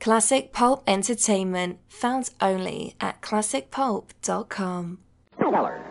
[0.00, 4.98] Classic Pulp Entertainment, found only at classicpulp.com.
[5.38, 5.84] Keller,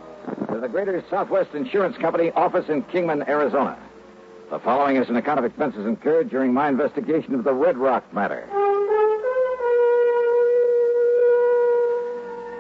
[0.52, 3.78] to the Greater Southwest Insurance Company office in Kingman, Arizona.
[4.50, 8.12] The following is an account of expenses incurred during my investigation of the Red Rock
[8.12, 8.50] matter.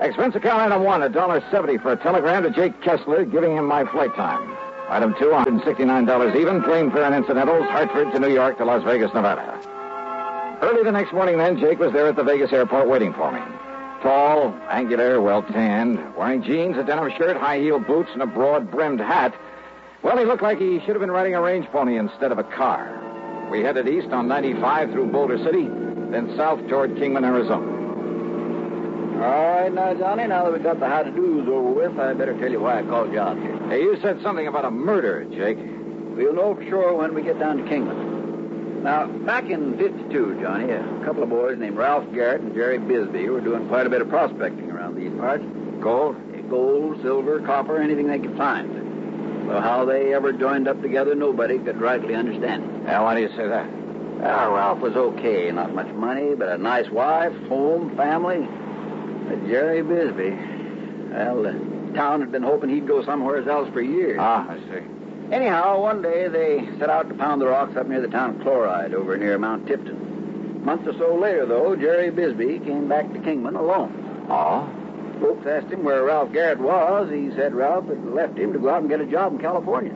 [0.02, 4.13] Expense account item one, $1.70 for a telegram to Jake Kessler giving him my flight
[4.13, 4.55] time.
[4.88, 9.11] Item two, $169 even, plane fare and incidentals, Hartford to New York to Las Vegas,
[9.16, 9.59] Nevada.
[10.61, 13.39] Early the next morning, then, Jake was there at the Vegas airport waiting for me.
[14.01, 18.69] Tall, angular, well tanned, wearing jeans, a denim shirt, high heeled boots, and a broad
[18.69, 19.33] brimmed hat.
[20.03, 22.43] Well, he looked like he should have been riding a range pony instead of a
[22.43, 23.47] car.
[23.50, 27.78] We headed east on 95 through Boulder City, then south toward Kingman, Arizona.
[29.23, 32.14] All right, now, Johnny, now that we got the how to do's over with, I
[32.14, 33.58] better tell you why I called you out here.
[33.69, 35.58] Hey, you said something about a murder, Jake.
[36.17, 38.08] We'll know for sure when we get down to Kingman.
[38.83, 43.30] Now, back in 52, Johnny, a couple of boys named Ralph Garrett and Jerry Bisbee
[43.30, 45.44] were doing quite a bit of prospecting around these parts.
[45.81, 46.16] Gold?
[46.50, 49.48] Gold, silver, copper, anything they could find.
[49.48, 52.64] Well, how they ever joined up together, nobody could rightly understand.
[52.86, 53.68] Yeah, why do you say that?
[54.22, 55.52] Well, Ralph was okay.
[55.52, 58.48] Not much money, but a nice wife, home, family.
[59.28, 60.38] But Jerry Bisbee,
[61.12, 64.18] well, the town had been hoping he'd go somewhere else for years.
[64.20, 64.98] Ah, I see.
[65.31, 68.41] Anyhow, one day they set out to pound the rocks up near the town of
[68.41, 69.95] Chloride over near Mount Tipton.
[70.61, 74.27] A month or so later, though, Jerry Bisbee came back to Kingman alone.
[74.30, 74.67] Oh?
[75.22, 77.11] Folks asked him where Ralph Garrett was.
[77.11, 79.94] He said Ralph had left him to go out and get a job in California.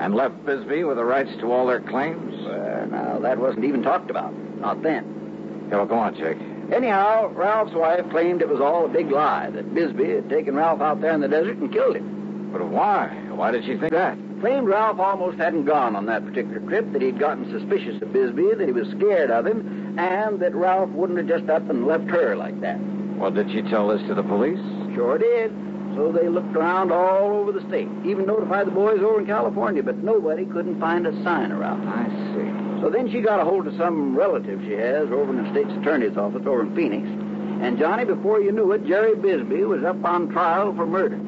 [0.00, 2.34] And left Bisbee with the rights to all their claims?
[2.44, 4.34] Well, now, that wasn't even talked about.
[4.58, 5.68] Not then.
[5.70, 6.38] Yeah, well, go on, Jake.
[6.72, 10.80] Anyhow, Ralph's wife claimed it was all a big lie, that Bisbee had taken Ralph
[10.80, 12.50] out there in the desert and killed him.
[12.52, 13.08] But why?
[13.30, 14.18] Why did she think that?
[14.44, 18.52] Claimed Ralph almost hadn't gone on that particular trip, that he'd gotten suspicious of Bisbee,
[18.58, 22.10] that he was scared of him, and that Ralph wouldn't have just up and left
[22.10, 22.78] her like that.
[23.16, 24.60] Well, did she tell this to the police?
[24.94, 25.50] Sure did.
[25.96, 29.82] So they looked around all over the state, even notified the boys over in California,
[29.82, 31.80] but nobody couldn't find a sign of Ralph.
[31.80, 32.04] I
[32.34, 32.82] see.
[32.82, 35.72] So then she got a hold of some relative she has over in the state's
[35.80, 37.08] attorney's office over in Phoenix.
[37.64, 41.18] And Johnny, before you knew it, Jerry Bisbee was up on trial for murder.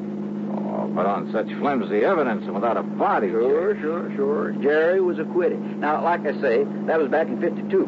[0.95, 3.29] But on such flimsy evidence and without a body.
[3.29, 4.51] Sure, sure, sure.
[4.61, 5.59] Jerry was acquitted.
[5.77, 7.85] Now, like I say, that was back in 52.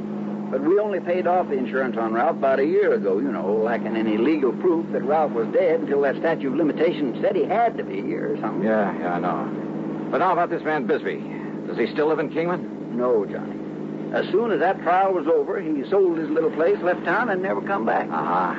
[0.52, 3.54] But we only paid off the insurance on Ralph about a year ago, you know,
[3.54, 7.44] lacking any legal proof that Ralph was dead until that statute of limitations said he
[7.46, 8.64] had to be here or something.
[8.64, 10.08] Yeah, yeah, I know.
[10.12, 11.22] But how about this man Bisbee?
[11.68, 12.98] Does he still live in Kingman?
[12.98, 13.56] No, Johnny.
[14.12, 17.44] As soon as that trial was over, he sold his little place, left town, and
[17.44, 18.08] never come back.
[18.10, 18.56] Uh-huh.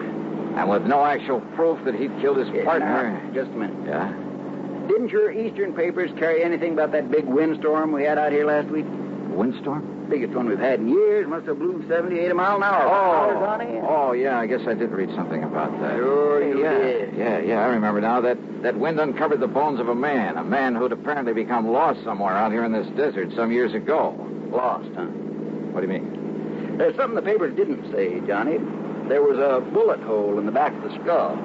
[0.56, 3.20] And with no actual proof that he'd killed his Yeah, partner.
[3.20, 3.76] now, just a minute.
[3.88, 4.12] Yeah?
[4.90, 8.68] Didn't your Eastern papers carry anything about that big windstorm we had out here last
[8.70, 8.84] week?
[9.28, 10.08] Windstorm?
[10.10, 11.28] Biggest one we've had in years.
[11.28, 13.34] Must have blew 78 a mile an hour.
[13.34, 13.78] Johnny.
[13.84, 15.94] oh, yeah, I guess I did read something about that.
[15.94, 17.16] Sure you yeah, did.
[17.16, 18.20] Yeah, yeah, I remember now.
[18.20, 22.02] That, that wind uncovered the bones of a man, a man who'd apparently become lost
[22.02, 24.16] somewhere out here in this desert some years ago.
[24.50, 25.04] Lost, huh?
[25.04, 26.76] What do you mean?
[26.78, 28.58] There's something the papers didn't say, Johnny.
[29.06, 31.38] There was a bullet hole in the back of the skull.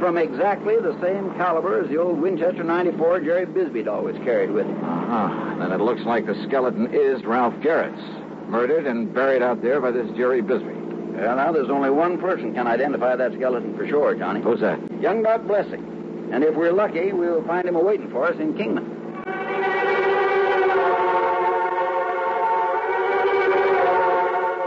[0.00, 4.66] From exactly the same caliber as the old Winchester 94 Jerry Bisbee'd always carried with
[4.66, 4.84] him.
[4.84, 5.56] Uh-huh.
[5.58, 8.00] Then it looks like the skeleton is Ralph Garrett's.
[8.48, 10.74] Murdered and buried out there by this Jerry Bisbee.
[11.14, 14.42] Well, now there's only one person can identify that skeleton for sure, Johnny.
[14.42, 14.78] Who's that?
[15.00, 16.28] Young Doc Blessing.
[16.32, 18.90] And if we're lucky, we'll find him awaiting for us in Kingman.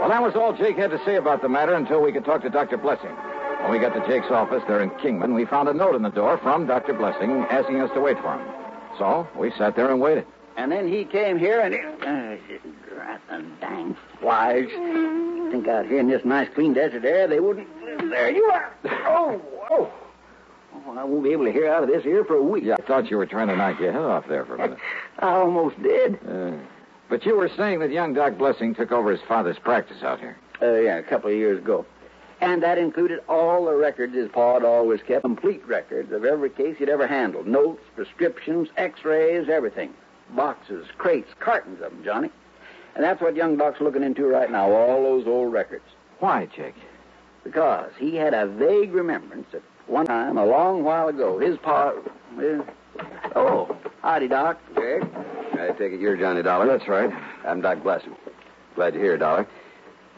[0.00, 2.42] Well, that was all Jake had to say about the matter until we could talk
[2.42, 2.78] to Dr.
[2.78, 3.14] Blessing.
[3.60, 6.10] When we got to Jake's office there in Kingman, we found a note in the
[6.10, 6.94] door from Dr.
[6.94, 8.46] Blessing asking us to wait for him.
[8.98, 10.26] So we sat there and waited.
[10.56, 11.74] And then he came here and...
[12.02, 14.66] Uh, dang flies.
[14.70, 17.68] You think out here in this nice clean desert air, they wouldn't
[18.10, 18.30] there.
[18.30, 18.72] You are...
[19.06, 19.92] Oh, oh.
[20.74, 22.64] Oh, I won't be able to hear out of this here for a week.
[22.64, 24.78] Yeah, I thought you were trying to knock your head off there for a minute.
[25.18, 26.18] I almost did.
[26.28, 26.52] Uh,
[27.08, 30.36] but you were saying that young Doc Blessing took over his father's practice out here.
[30.60, 31.84] Uh, yeah, a couple of years ago.
[32.40, 36.50] And that included all the records his pa had always kept, complete records of every
[36.50, 37.46] case he'd ever handled.
[37.46, 39.92] Notes, prescriptions, x-rays, everything.
[40.30, 42.30] Boxes, crates, cartons of them, Johnny.
[42.94, 45.84] And that's what young Doc's looking into right now, all those old records.
[46.20, 46.74] Why, Jake?
[47.44, 51.92] Because he had a vague remembrance that one time, a long while ago, his pa...
[52.36, 52.66] Well,
[53.34, 54.60] oh, howdy, Doc.
[54.76, 55.02] Jake?
[55.54, 56.66] I take it you're Johnny Dollar.
[56.66, 57.10] That's right.
[57.44, 58.14] I'm Doc Blessing.
[58.74, 59.46] Glad to hear, Dollar.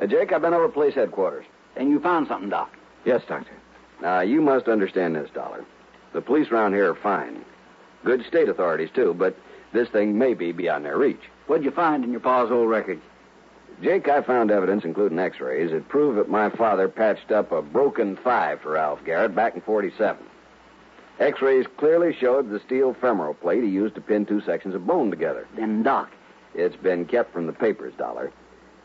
[0.00, 1.46] Uh, Jake, I've been over police headquarters.
[1.80, 2.70] And you found something, Doc.
[3.06, 3.54] Yes, Doctor.
[4.02, 5.64] Now, you must understand this, Dollar.
[6.12, 7.42] The police around here are fine.
[8.04, 9.34] Good state authorities, too, but
[9.72, 11.22] this thing may be beyond their reach.
[11.46, 13.00] What'd you find in your pa's old records?
[13.82, 18.14] Jake, I found evidence, including x-rays, that prove that my father patched up a broken
[18.16, 20.22] thigh for Ralph Garrett back in 47.
[21.18, 25.08] X-rays clearly showed the steel femoral plate he used to pin two sections of bone
[25.08, 25.48] together.
[25.56, 26.10] Then, Doc,
[26.54, 28.30] It's been kept from the papers, Dollar.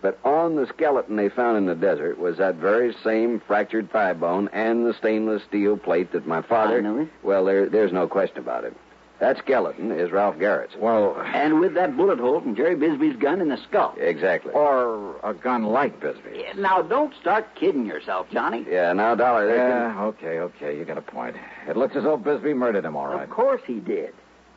[0.05, 4.13] But on the skeleton they found in the desert was that very same fractured thigh
[4.13, 6.77] bone and the stainless steel plate that my father.
[6.77, 7.07] I know it.
[7.23, 8.77] Well, there, there's no question about it.
[9.19, 10.75] That skeleton is Ralph Garrett's.
[10.77, 13.95] Well, and with that bullet hole from Jerry Bisbee's gun in the skull.
[13.97, 14.51] Exactly.
[14.51, 16.37] or a gun like Bisbee.
[16.37, 18.63] Yeah, Now, don't start kidding yourself, Johnny.
[18.69, 20.77] Yeah, now, Dollar, there's Yeah, okay, okay.
[20.77, 21.35] You got a point.
[21.67, 23.23] It looks as though Bisbee murdered him, all right.
[23.23, 24.13] Of course he did.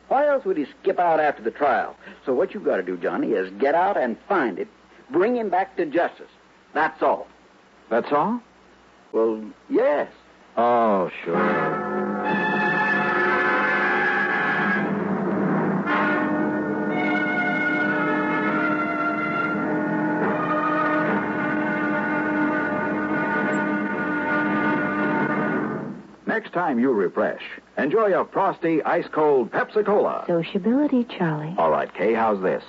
[0.09, 1.95] Why else would he skip out after the trial?
[2.23, 4.67] So what you've got to do, Johnny, is get out and find it.
[5.11, 6.29] Bring him back to justice.
[6.73, 7.27] That's all.
[7.89, 8.41] That's all?
[9.11, 10.11] Well, yes.
[10.55, 11.89] Oh, sure.
[26.27, 27.41] Next time you refresh,
[27.77, 30.23] enjoy a frosty, ice cold Pepsi Cola.
[30.27, 31.53] Sociability, Charlie.
[31.57, 32.63] All right, Kay, how's this?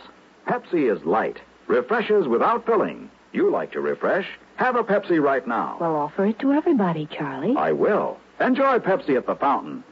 [0.49, 1.39] Pepsi is light,
[1.71, 3.09] refreshes without filling.
[3.33, 4.27] You like to refresh?
[4.57, 5.77] Have a Pepsi right now.
[5.81, 7.55] Well, offer it to everybody, Charlie.
[7.57, 8.19] I will.
[8.41, 9.85] Enjoy Pepsi at the fountain.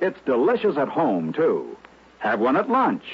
[0.00, 1.76] It's delicious at home, too.
[2.18, 3.04] Have one at lunch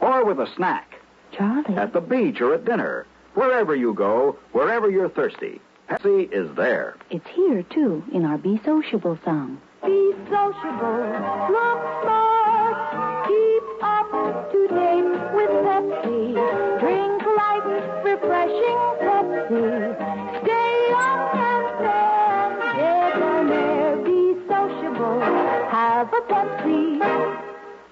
[0.00, 0.94] or with a snack,
[1.32, 1.74] Charlie.
[1.76, 3.06] at the beach or at dinner.
[3.34, 6.96] Wherever you go, wherever you're thirsty, Pepsi is there.
[7.10, 9.60] It's here, too, in our Be Sociable song.
[9.82, 10.98] Be sociable,
[11.50, 14.99] look smart, keep up to date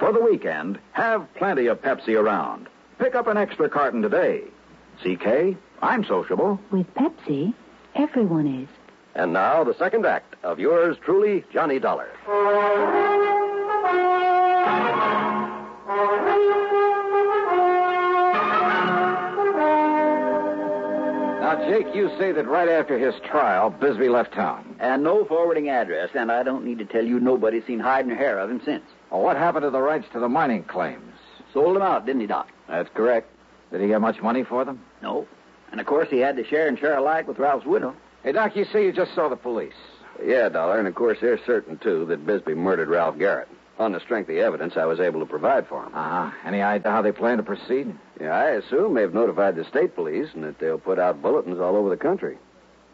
[0.09, 2.67] For the weekend, have plenty of Pepsi around.
[2.99, 4.45] Pick up an extra carton today.
[5.03, 6.59] CK, I'm sociable.
[6.71, 7.53] With Pepsi,
[7.95, 8.69] everyone is.
[9.15, 12.09] And now, the second act of yours truly, Johnny Dollar.
[21.43, 24.75] Now, Jake, you say that right after his trial, Bisbee left town.
[24.81, 28.17] And no forwarding address, and I don't need to tell you nobody's seen hide nor
[28.17, 28.85] hair of him since.
[29.11, 31.15] Well, what happened to the rights to the mining claims?
[31.53, 32.49] Sold them out, didn't he, Doc?
[32.69, 33.31] That's correct.
[33.71, 34.81] Did he get much money for them?
[35.03, 35.27] No.
[35.71, 37.95] And of course he had to share and share alike with Ralph's widow.
[38.23, 39.75] Hey, Doc, you say you just saw the police.
[40.25, 43.49] Yeah, Dollar, and of course they're certain, too, that Bisbee murdered Ralph Garrett.
[43.79, 45.95] On the strength of the evidence I was able to provide for him.
[45.95, 46.31] Uh-huh.
[46.45, 47.95] Any idea how they plan to proceed?
[48.21, 51.77] Yeah, I assume they've notified the state police and that they'll put out bulletins all
[51.77, 52.39] over the country.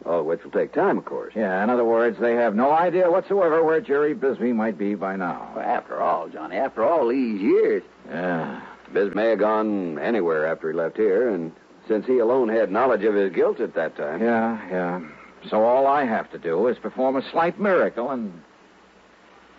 [0.05, 1.33] All of which will take time, of course.
[1.35, 5.15] Yeah, in other words, they have no idea whatsoever where Jerry Bisbee might be by
[5.15, 5.51] now.
[5.55, 7.83] Well, after all, Johnny, after all these years.
[8.07, 8.61] Yeah.
[8.93, 11.51] Bisbee may have gone anywhere after he left here, and
[11.87, 14.21] since he alone had knowledge of his guilt at that time.
[14.21, 15.01] Yeah, yeah.
[15.49, 18.41] So all I have to do is perform a slight miracle and.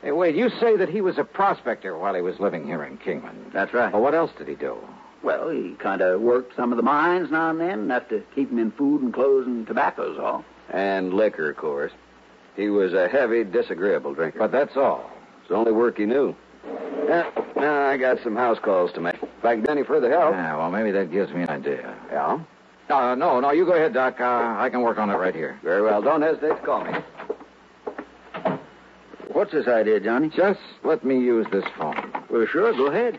[0.03, 2.99] Hey, wait, you say that he was a prospector while he was living here in
[2.99, 3.51] Kingman.
[3.53, 3.93] That's right.
[3.93, 4.77] Well, what else did he do?
[5.27, 8.49] Well, he kind of worked some of the mines now and then, enough to keep
[8.49, 10.45] him in food and clothes and tobacco's all.
[10.71, 11.91] And liquor, of course.
[12.55, 14.39] He was a heavy, disagreeable drinker.
[14.39, 15.11] But that's all.
[15.41, 16.37] It's the only work he knew.
[17.09, 19.17] Yeah, now I got some house calls to make.
[19.21, 20.33] If I can do any further help.
[20.33, 21.93] Yeah, well, maybe that gives me an idea.
[22.13, 22.39] Yeah?
[22.89, 24.21] Uh, no, no, you go ahead, Doc.
[24.21, 25.59] Uh, I can work on it right here.
[25.65, 26.01] Very well.
[26.03, 26.93] Don't hesitate to call me.
[29.33, 30.29] What's this idea, Johnny?
[30.29, 32.13] Just let me use this phone.
[32.31, 33.19] Well, sure, go ahead.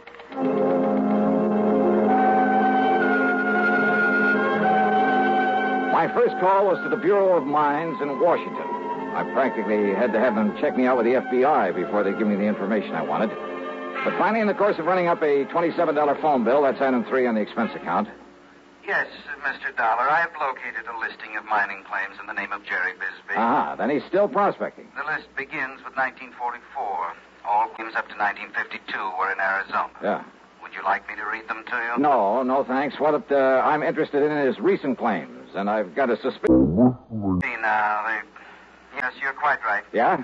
[6.18, 8.66] First call was to the Bureau of Mines in Washington.
[9.14, 12.26] I practically had to have them check me out with the FBI before they'd give
[12.26, 13.30] me the information I wanted.
[14.04, 15.78] But finally, in the course of running up a $27
[16.22, 18.10] phone bill, that's item three on the expense account,
[18.88, 19.08] Yes,
[19.44, 19.76] Mr.
[19.76, 20.10] Dollar.
[20.10, 23.36] I have located a listing of mining claims in the name of Jerry Bisbee.
[23.36, 24.88] uh-huh, then he's still prospecting.
[24.96, 27.14] The list begins with 1944.
[27.46, 28.88] All claims up to 1952
[29.20, 29.92] were in Arizona.
[30.02, 30.24] Yeah.
[30.64, 32.02] Would you like me to read them to you?
[32.02, 32.98] No, no, thanks.
[32.98, 37.40] What it, uh, I'm interested in is recent claims, and I've got a suspicion.
[37.42, 38.98] See now, they...
[38.98, 39.84] Yes, you're quite right.
[39.94, 40.24] Yeah?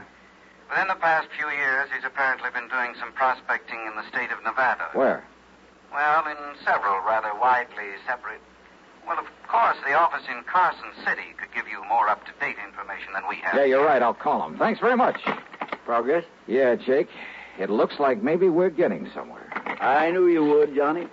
[0.70, 4.44] Within the past few years, he's apparently been doing some prospecting in the state of
[4.44, 4.90] Nevada.
[4.94, 5.24] Where?
[5.94, 8.42] Well, in several rather widely separate.
[9.06, 13.24] Well, of course, the office in Carson City could give you more up-to-date information than
[13.30, 13.54] we have.
[13.54, 14.02] Yeah, you're right.
[14.02, 14.58] I'll call him.
[14.58, 15.22] Thanks very much.
[15.86, 16.24] Progress?
[16.48, 17.10] Yeah, Jake.
[17.60, 19.48] It looks like maybe we're getting somewhere.
[19.80, 21.08] I knew you would, Johnny.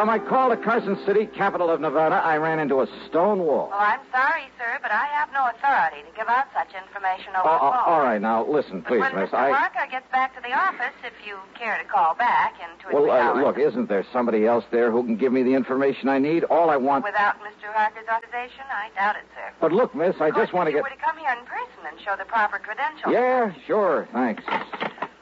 [0.00, 3.68] On my call to Carson City, capital of Nevada, I ran into a stone wall.
[3.70, 7.44] Oh, I'm sorry, sir, but I have no authority to give out such information over
[7.44, 7.84] Oh, the oh, phone.
[7.84, 9.28] all right, now listen, please, when miss.
[9.28, 9.34] Mr.
[9.34, 12.96] I Harker gets back to the office, if you care to call back in two
[12.96, 13.44] or well, three uh, hours.
[13.44, 16.44] look, isn't there somebody else there who can give me the information I need?
[16.44, 17.04] All I want.
[17.04, 17.68] Without Mr.
[17.68, 19.52] Harker's authorization, I doubt it, sir.
[19.60, 20.90] But look, miss, I Of course, just want to if you get.
[20.92, 23.12] were to come here in person and show the proper credentials.
[23.12, 24.42] Yeah, sure, thanks.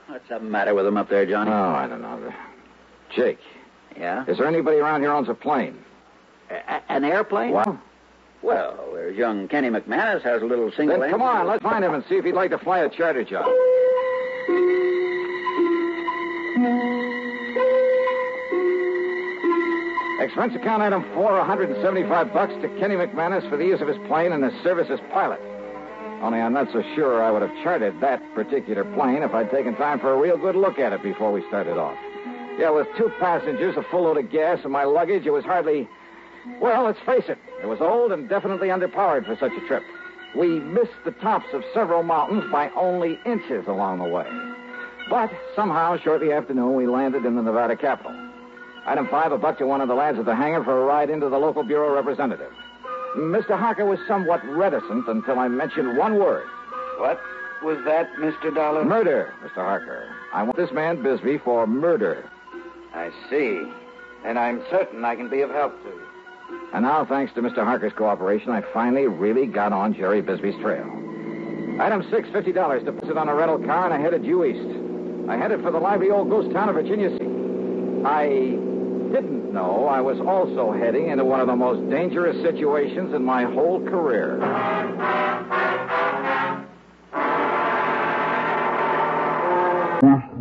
[0.06, 1.50] What's the matter with him up there, Johnny?
[1.50, 2.32] Oh, I don't know.
[3.10, 3.40] Jake,
[3.98, 4.24] Yeah?
[4.26, 5.76] is there anybody around here owns a plane?
[6.50, 7.52] A- an airplane?
[7.52, 7.76] What?
[8.42, 11.92] Well, there's young Kenny McManus has a little single Then come on, let's find him
[11.94, 13.46] and see if he'd like to fly a charter job.
[20.20, 24.32] Expense account item four, 175 bucks to Kenny McManus for the use of his plane
[24.32, 25.40] and his service as pilot.
[26.20, 29.76] Only I'm not so sure I would have chartered that particular plane if I'd taken
[29.76, 31.96] time for a real good look at it before we started off.
[32.58, 35.88] Yeah, with two passengers, a full load of gas, and my luggage, it was hardly.
[36.60, 39.84] Well, let's face it, it was old and definitely underpowered for such a trip.
[40.34, 44.26] We missed the tops of several mountains by only inches along the way.
[45.08, 48.12] But somehow, shortly after noon, we landed in the Nevada capital.
[48.86, 51.10] Item five, a buck to one of the lads at the hangar for a ride
[51.10, 52.52] into the local bureau representative.
[53.16, 53.58] Mr.
[53.58, 56.46] Harker was somewhat reticent until I mentioned one word.
[56.98, 57.20] What
[57.62, 58.54] was that, Mr.
[58.54, 58.84] Dollar?
[58.84, 59.56] Murder, Mr.
[59.56, 60.08] Harker.
[60.32, 62.28] I want this man Bisbee for murder.
[62.94, 63.62] I see.
[64.24, 66.08] And I'm certain I can be of help to you.
[66.72, 67.64] And now, thanks to Mr.
[67.64, 70.86] Harker's cooperation, I finally really got on Jerry Bisbee's trail.
[71.80, 74.44] Item six, fifty dollars to put it on a rental car, and I headed due
[74.44, 75.30] east.
[75.30, 77.24] I headed for the lively old ghost town of Virginia City.
[78.04, 78.28] I
[79.12, 83.44] didn't know I was also heading into one of the most dangerous situations in my
[83.44, 84.40] whole career.
[90.00, 90.38] Have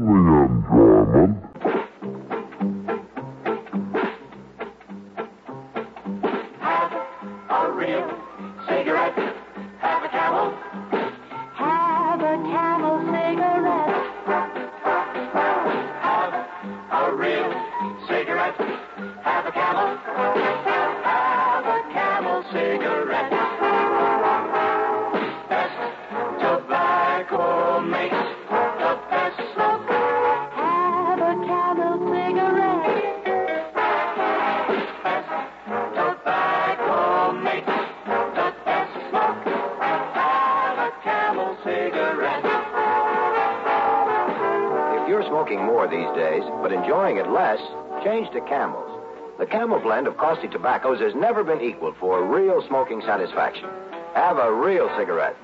[45.48, 47.60] smoking more these days, but enjoying it less,
[48.04, 49.02] change to Camels.
[49.40, 53.70] The Camel blend of costly tobaccos has never been equaled for real smoking satisfaction.
[54.14, 55.38] Have a real cigarette.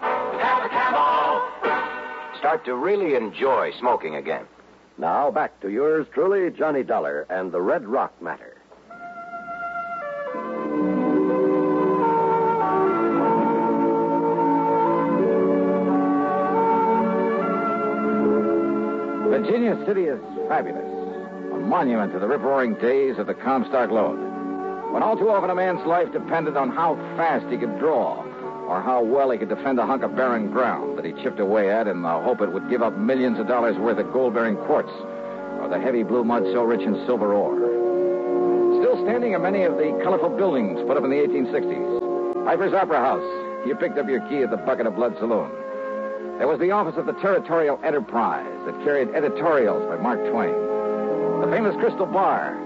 [0.00, 1.42] Have a Camel!
[2.38, 4.44] Start to really enjoy smoking again.
[4.98, 8.53] Now back to yours truly, Johnny Dollar and the Red Rock Matter.
[19.86, 20.84] City is fabulous.
[21.52, 24.18] A monument to the rip-roaring days of the Comstock Lode.
[24.92, 28.22] When all too often a man's life depended on how fast he could draw
[28.66, 31.70] or how well he could defend a hunk of barren ground that he chipped away
[31.70, 34.92] at in the hope it would give up millions of dollars worth of gold-bearing quartz
[35.60, 37.58] or the heavy blue mud so rich in silver ore.
[38.80, 42.46] Still standing are many of the colorful buildings put up in the 1860s.
[42.46, 43.66] Piper's Opera House.
[43.66, 45.50] You picked up your key at the Bucket of Blood Saloon.
[46.38, 50.52] There was the office of the Territorial Enterprise that carried editorials by Mark Twain.
[51.40, 52.58] The famous Crystal Bar.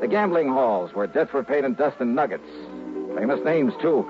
[0.00, 2.46] The gambling halls where debts were paid in dust and nuggets.
[3.16, 4.06] Famous names, too.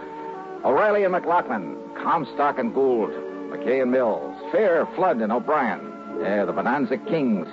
[0.65, 3.11] O'Reilly and McLaughlin, Comstock and Gould,
[3.51, 5.81] Mackay and Mills, Fair, Flood, and O'Brien.
[6.21, 7.47] Yeah, the Bonanza Kings.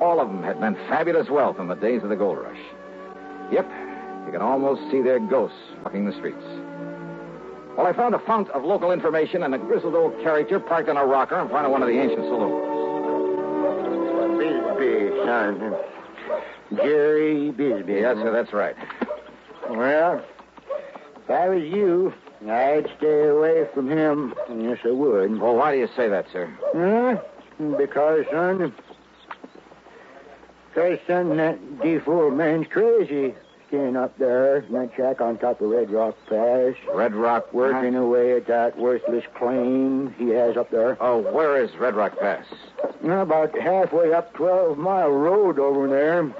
[0.00, 2.60] All of them had meant fabulous wealth in the days of the gold rush.
[3.52, 3.70] Yep,
[4.26, 6.42] you can almost see their ghosts walking the streets.
[7.78, 10.96] Well, I found a fount of local information and a grizzled old character parked on
[10.96, 12.66] a rocker in front of one of the ancient saloons.
[14.36, 15.76] Bisbee, son.
[16.74, 17.92] Jerry Bisbee.
[17.92, 18.74] Yes, sir, that's right.
[19.70, 20.24] Well,
[21.22, 22.12] if I was you,
[22.50, 24.34] I'd stay away from him.
[24.58, 25.40] Yes, I would.
[25.40, 26.52] Well, why do you say that, sir?
[26.74, 27.22] Huh?
[27.76, 28.74] Because, son,
[30.74, 33.36] because, son, that default man's crazy.
[33.68, 38.34] Staying up there in shack on top of Red Rock Pass, Red Rock working away
[38.36, 40.96] at that worthless claim he has up there.
[41.02, 42.46] Oh, where is Red Rock Pass?
[43.04, 46.34] About halfway up 12 Mile Road over there,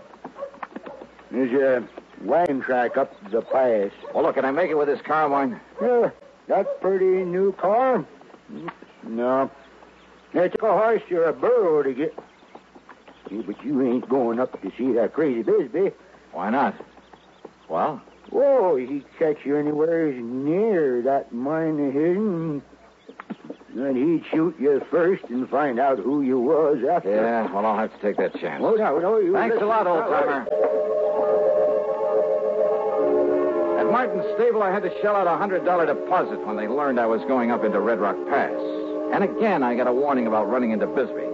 [1.30, 1.86] there's a
[2.24, 3.90] wagon track up the pass.
[4.14, 5.60] Well, look, can I make it with this car mine?
[5.82, 6.10] Yeah,
[6.46, 8.06] that pretty new car?
[9.06, 9.50] No.
[10.32, 12.18] It took a horse or a burro to get.
[13.30, 15.92] Yeah, but you ain't going up to see that crazy Bisbee.
[16.32, 16.74] Why not?
[17.68, 18.00] Well?
[18.30, 22.62] Whoa, he'd catch you anywhere near that mine of his.
[23.74, 27.10] Then he'd shoot you first and find out who you was after.
[27.10, 28.60] Yeah, well, I'll have to take that chance.
[28.62, 30.48] No, no, you Thanks a lot, old timer.
[33.78, 37.06] At Martin's stable, I had to shell out a $100 deposit when they learned I
[37.06, 38.58] was going up into Red Rock Pass.
[39.12, 41.28] And again, I got a warning about running into Bisbee.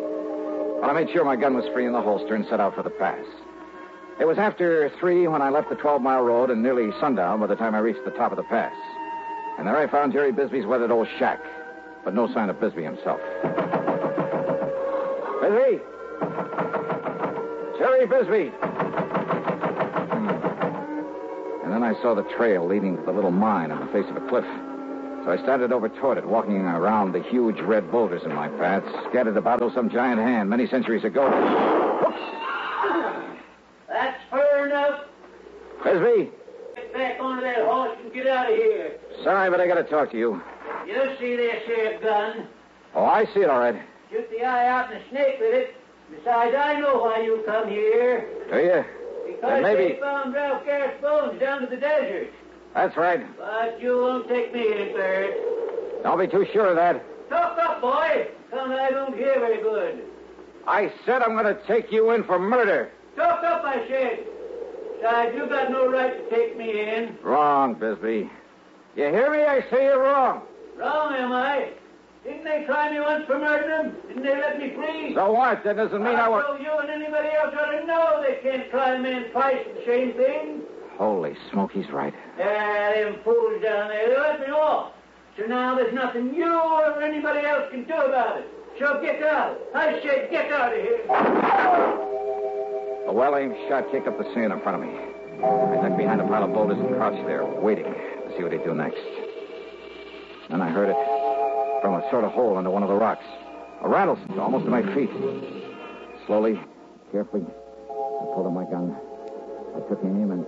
[0.81, 2.83] But I made sure my gun was free in the holster and set out for
[2.83, 3.25] the pass.
[4.21, 7.49] It was after three when I left the 12 mile road and nearly sundown by
[7.49, 8.73] the time I reached the top of the pass.
[9.59, 11.40] And there I found Jerry Bisbee's weathered old shack,
[12.04, 13.21] but no sign of Bisbee himself.
[15.42, 15.80] Bisbee!
[17.76, 18.50] Jerry Bisbee!
[20.11, 20.28] Hmm.
[21.64, 24.16] And then I saw the trail leading to the little mine on the face of
[24.16, 24.44] a cliff.
[25.25, 28.85] So I started over toward it, walking around the huge red boulders in my path,
[29.11, 31.30] scattered about as some giant hand many centuries ago.
[33.94, 35.00] That's fair enough.
[36.75, 38.99] Get back onto that horse and get out of here.
[39.23, 40.43] Sorry, but I gotta talk to you.
[40.87, 42.47] You see this here gun.
[42.95, 43.81] Oh, I see it all right.
[44.11, 45.75] Shoot the eye out and a snake with it.
[46.11, 48.29] Besides, I know why you come here.
[48.51, 48.85] Do you?
[49.27, 52.29] Because maybe- they found Ralph Garrett's bones down to the desert.
[52.75, 53.25] That's right.
[53.39, 55.35] But you won't take me in, Bert.
[56.03, 57.03] Don't be too sure of that.
[57.31, 58.29] Talk up, boy.
[58.51, 60.05] Come, I don't hear very good.
[60.67, 62.91] I said I'm gonna take you in for murder.
[63.17, 64.27] Talk up, I said.
[64.97, 67.17] Besides, you got no right to take me in.
[67.23, 68.31] Wrong, Bisbee.
[68.97, 69.43] You hear me?
[69.43, 70.43] I say you're wrong.
[70.79, 71.71] Wrong, am I?
[72.25, 73.95] Didn't they try me once for murdering?
[74.09, 75.15] Didn't they let me free?
[75.15, 75.63] So what?
[75.65, 76.61] That doesn't mean I I was.
[76.63, 79.85] you and anybody else ought to know they can't try a man twice for the
[79.87, 80.63] same thing.
[80.97, 82.15] Holy smoke, he's right.
[82.39, 84.93] Yeah, them fools down there, they let me off.
[85.37, 88.47] So now there's nothing you or anybody else can do about it.
[88.79, 89.59] So get out.
[89.75, 92.24] I said get out of here.
[93.07, 94.97] A well-aimed shot kicked up the sand in front of me.
[95.45, 98.65] I ducked behind a pile of boulders and crouched there, waiting to see what he'd
[98.65, 99.01] do next.
[100.49, 100.97] Then I heard it
[101.83, 103.25] from a sort of hole under one of the rocks.
[103.83, 105.11] A rattlesnake almost at my feet.
[106.27, 106.59] Slowly,
[107.13, 108.97] carefully, I pulled out my gun.
[109.77, 110.47] I took aim and.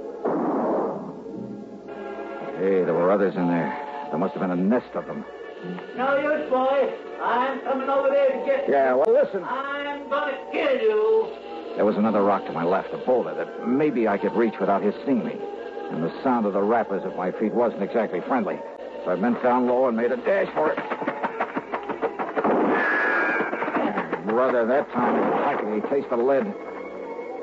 [2.57, 3.69] Hey, there were others in there.
[4.09, 5.25] There must have been a nest of them.
[5.97, 6.95] No use, boy.
[7.23, 8.73] I'm coming over there to get you.
[8.73, 9.45] Yeah, well, listen.
[9.45, 11.46] I'm gonna kill you.
[11.77, 14.83] There was another rock to my left, a boulder that maybe I could reach without
[14.83, 15.37] his seeing me.
[15.91, 18.59] And the sound of the rattlers at my feet wasn't exactly friendly.
[19.05, 20.79] So I bent down low and made a dash for it.
[24.27, 26.47] Brother, that time it was like a taste of lead.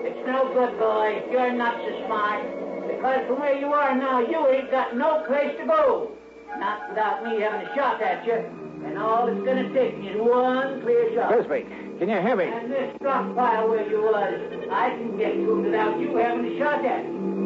[0.02, 1.22] It's no good, boy.
[1.32, 2.43] You're not so smart.
[2.88, 6.10] Because from where you are now, you ain't got no place to go.
[6.58, 8.43] Not without me having a shot at you.
[8.84, 11.30] And all it's gonna take is one clear shot.
[11.38, 11.67] Bisbee,
[11.99, 12.45] can you hear me?
[12.45, 16.45] And this drop pile where you was, I can get to it without you having
[16.45, 17.06] a shot at.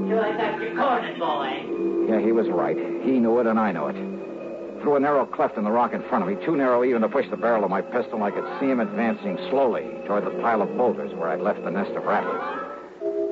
[0.10, 2.12] So I got your cornered, boy.
[2.12, 2.78] Yeah, he was right.
[3.04, 4.82] He knew it and I knew it.
[4.82, 7.10] Through a narrow cleft in the rock in front of me, too narrow even to
[7.10, 10.62] push the barrel of my pistol, I could see him advancing slowly toward the pile
[10.62, 12.42] of boulders where I'd left the nest of rattlers.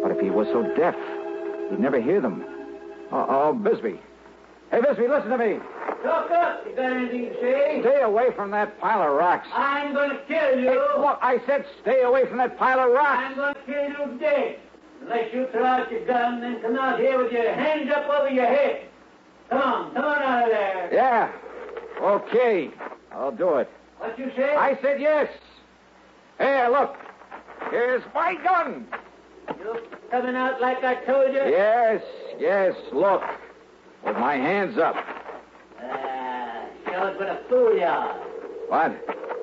[0.01, 0.95] But if he was so deaf,
[1.69, 2.43] he'd never hear them.
[3.11, 3.99] Oh, oh Bisbee.
[4.71, 5.59] Hey, Bisbee, listen to me.
[6.05, 6.65] Talk up.
[6.67, 7.81] You got anything to say?
[7.81, 9.47] Stay away from that pile of rocks.
[9.51, 10.69] I'm gonna kill you.
[10.69, 13.23] Hey, look, I said stay away from that pile of rocks.
[13.25, 14.59] I'm gonna kill you dead.
[15.01, 18.29] Unless you throw out your gun and come out here with your hands up over
[18.29, 18.85] your head.
[19.49, 20.89] Come on, come on out of there.
[20.93, 21.31] Yeah.
[22.01, 22.69] Okay.
[23.11, 23.69] I'll do it.
[23.97, 24.55] What you say?
[24.55, 25.27] I said yes.
[26.37, 26.95] Here, look.
[27.71, 28.85] Here's my gun.
[29.57, 29.77] You
[30.11, 31.39] coming out like I told you?
[31.39, 32.01] Yes,
[32.39, 33.23] yes, look.
[34.03, 34.95] With my hands up.
[35.81, 38.13] Ah, sure gonna fool ya.
[38.67, 38.91] What?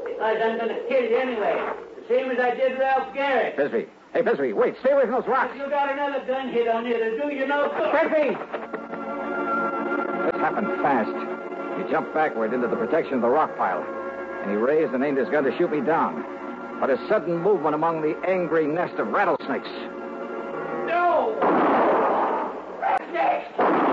[0.04, 1.60] Because I'm gonna kill you anyway.
[1.96, 3.56] The same as I did Ralph Garrett.
[3.56, 3.86] Bisbee.
[4.12, 4.74] Hey, Bisbee, wait.
[4.80, 5.52] Stay away from those rocks.
[5.54, 7.92] If you got another gun hit on you, it'll do you no good.
[7.92, 8.36] Bisbee!
[10.26, 11.10] This happened fast.
[11.78, 13.82] He jumped backward into the protection of the rock pile,
[14.42, 16.24] and he raised and aimed his gun to shoot me down.
[16.78, 19.68] But a sudden movement among the angry nest of rattlesnakes.
[20.86, 21.38] No!
[22.80, 23.91] Rattlesnakes!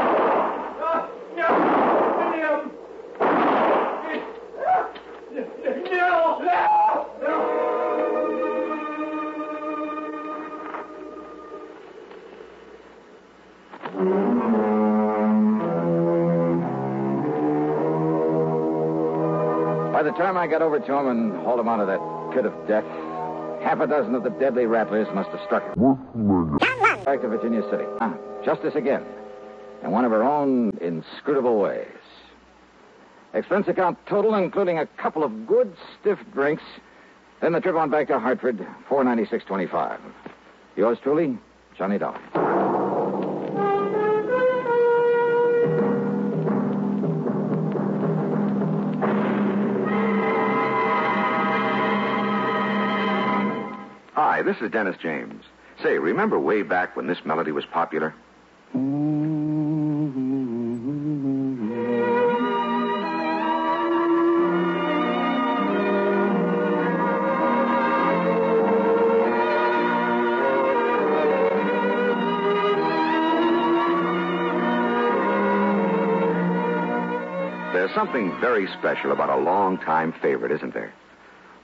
[20.11, 21.99] The time I got over to him and hauled him out of that
[22.33, 22.85] pit of death,
[23.61, 25.73] half a dozen of the deadly rattlers must have struck him.
[27.05, 27.85] Back to Virginia City.
[28.01, 29.05] Ah, justice again.
[29.83, 31.87] In one of her own inscrutable ways.
[33.33, 36.63] Expense account total, including a couple of good stiff drinks.
[37.41, 39.99] Then the trip on back to Hartford, four ninety six twenty five.
[40.75, 41.37] Yours truly,
[41.77, 42.58] Johnny Dollar.
[54.49, 55.45] This is Dennis James.
[55.83, 58.15] Say, remember way back when this melody was popular?
[77.71, 80.91] There's something very special about a long-time favorite, isn't there?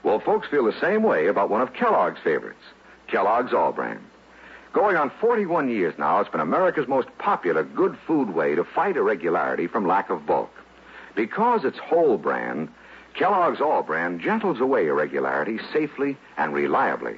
[0.02, 2.62] Well, folks feel the same way about one of Kellogg's favorites,
[3.08, 4.00] Kellogg's All-Bran.
[4.72, 8.96] Going on 41 years now, it's been America's most popular good food way to fight
[8.96, 10.50] irregularity from lack of bulk.
[11.14, 12.68] Because it's whole bran,
[13.14, 17.16] Kellogg's All-Bran gentles away irregularity safely and reliably.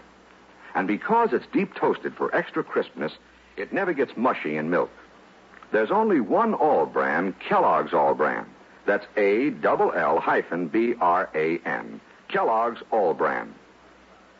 [0.77, 3.13] And because it's deep toasted for extra crispness,
[3.57, 4.91] it never gets mushy in milk.
[5.73, 8.47] There's only one All-Bran, Kellogg's All-Bran.
[8.87, 12.01] That's A double L hyphen B R A N.
[12.29, 13.55] Kellogg's All-Bran.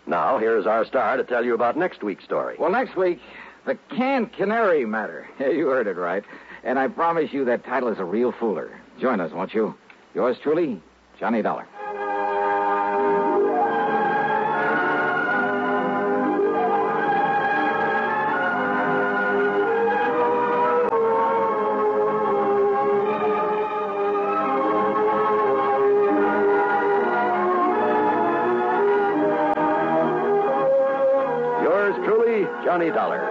[0.07, 2.57] Now, here's our star to tell you about next week's story.
[2.59, 3.21] Well, next week,
[3.67, 5.29] the canned canary matter.
[5.39, 6.25] Yeah, you heard it right.
[6.65, 8.71] And I promise you that title is a real fooler.
[9.01, 9.75] Join us, won't you?
[10.15, 10.81] Yours truly,
[11.21, 11.67] Johnny Dollar.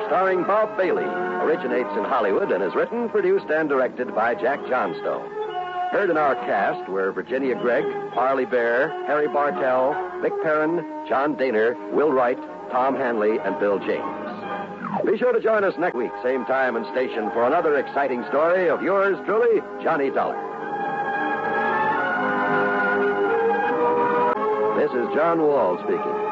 [0.08, 5.30] Starring Bob Bailey, originates in Hollywood and is written, produced, and directed by Jack Johnstone.
[5.92, 10.78] Heard in our cast were Virginia Gregg, Parley Baer, Harry Bartell, Vic Perrin,
[11.10, 12.38] John Dehner, Will Wright,
[12.72, 15.06] Tom Hanley, and Bill James.
[15.06, 18.70] Be sure to join us next week, same time and station, for another exciting story
[18.70, 20.36] of yours truly, Johnny Dollar.
[24.80, 26.27] This is John Wall speaking.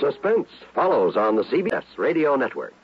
[0.00, 2.74] Suspense follows on the CBS Radio Network.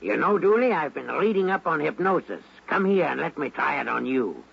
[0.00, 2.42] You know, Dooley, I've been reading up on hypnosis.
[2.66, 4.44] Come here and let me try it on you.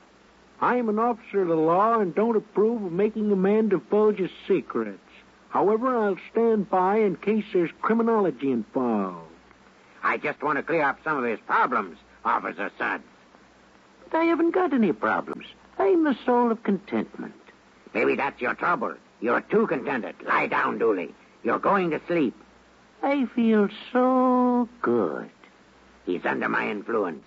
[0.61, 4.31] I'm an officer of the law and don't approve of making a man divulge his
[4.47, 4.99] secrets.
[5.49, 9.27] However, I'll stand by in case there's criminology involved.
[10.01, 13.03] I just want to clear up some of his problems, Officer Suds.
[14.09, 15.45] But I haven't got any problems.
[15.77, 17.33] I'm the soul of contentment.
[17.93, 18.95] Maybe that's your trouble.
[19.19, 20.15] You're too contented.
[20.25, 21.13] Lie down, Dooley.
[21.45, 22.33] You're going to sleep.
[23.03, 25.29] I feel so good.
[26.07, 27.23] He's under my influence.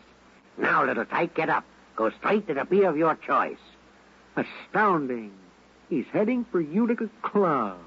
[0.58, 1.64] Now, little tyke, get up.
[1.94, 3.60] Go straight to the beer of your choice.
[4.34, 5.30] Astounding.
[5.88, 7.78] He's heading for Utica Club.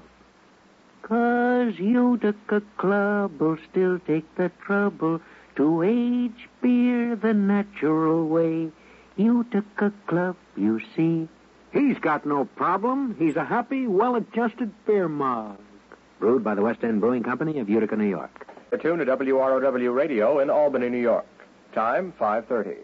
[1.02, 5.20] Cause Utica Club will still take the trouble
[5.56, 8.70] to age beer the natural way.
[9.16, 11.28] Utica Club, you see.
[11.72, 13.16] He's got no problem.
[13.18, 15.58] He's a happy, well-adjusted beer mug.
[16.22, 18.46] Brewed by the West End Brewing Company of Utica, New York.
[18.80, 21.26] Tune to WROW Radio in Albany, New York.
[21.74, 22.76] Time 5:30.